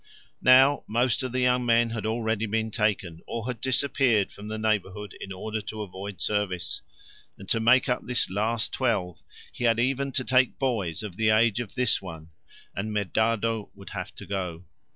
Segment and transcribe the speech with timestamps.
[0.41, 4.57] Now most of the young men had already been taken, or had disappeared from the
[4.57, 6.81] neighbourhood in order to avoid service,
[7.37, 9.21] and to make up this last twelve
[9.53, 12.31] he had even to take boys of the age of this one,
[12.75, 14.65] and Medardo would have to go.